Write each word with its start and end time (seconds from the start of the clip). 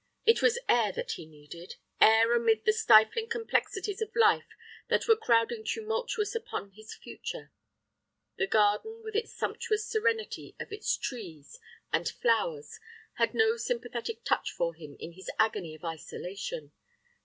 It 0.25 0.41
was 0.41 0.57
air 0.67 0.91
that 0.93 1.11
he 1.11 1.27
needed—air 1.27 2.33
amid 2.35 2.65
the 2.65 2.73
stifling 2.73 3.29
complexities 3.29 4.01
of 4.01 4.09
life 4.15 4.47
that 4.87 5.07
were 5.07 5.15
crowding 5.15 5.63
tumultuous 5.63 6.33
upon 6.33 6.71
his 6.71 6.95
future. 6.95 7.51
The 8.37 8.47
garden 8.47 9.01
with 9.03 9.13
the 9.13 9.27
sumptuous 9.27 9.85
serenity 9.87 10.55
of 10.59 10.71
its 10.71 10.97
trees 10.97 11.59
and 11.93 12.09
flowers 12.09 12.79
had 13.17 13.35
no 13.35 13.57
sympathetic 13.57 14.23
touch 14.25 14.49
for 14.49 14.73
him 14.73 14.97
in 14.99 15.11
his 15.11 15.29
agony 15.37 15.75
of 15.75 15.85
isolation. 15.85 16.71